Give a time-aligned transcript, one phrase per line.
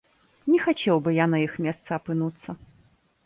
[0.51, 2.49] Не хацеў бы я на іх месцы апынуцца.